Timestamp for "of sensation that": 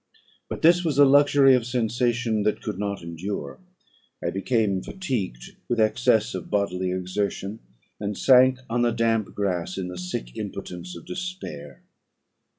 1.53-2.63